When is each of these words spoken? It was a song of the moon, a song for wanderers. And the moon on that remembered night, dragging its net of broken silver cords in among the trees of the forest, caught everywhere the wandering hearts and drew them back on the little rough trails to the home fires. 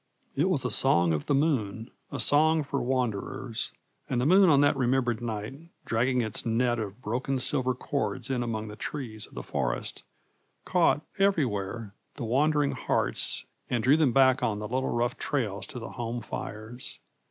It 0.35 0.49
was 0.49 0.65
a 0.65 0.71
song 0.71 1.13
of 1.13 1.27
the 1.27 1.35
moon, 1.35 1.91
a 2.11 2.19
song 2.19 2.63
for 2.63 2.81
wanderers. 2.81 3.71
And 4.09 4.19
the 4.19 4.25
moon 4.25 4.49
on 4.49 4.61
that 4.61 4.75
remembered 4.75 5.21
night, 5.21 5.69
dragging 5.85 6.21
its 6.21 6.43
net 6.43 6.79
of 6.79 7.03
broken 7.03 7.37
silver 7.37 7.75
cords 7.75 8.27
in 8.31 8.41
among 8.41 8.67
the 8.67 8.75
trees 8.75 9.27
of 9.27 9.35
the 9.35 9.43
forest, 9.43 10.03
caught 10.65 11.01
everywhere 11.19 11.93
the 12.15 12.25
wandering 12.25 12.71
hearts 12.71 13.45
and 13.69 13.83
drew 13.83 13.95
them 13.95 14.11
back 14.11 14.41
on 14.41 14.57
the 14.57 14.67
little 14.67 14.89
rough 14.89 15.19
trails 15.19 15.67
to 15.67 15.77
the 15.77 15.89
home 15.89 16.21
fires. 16.21 16.97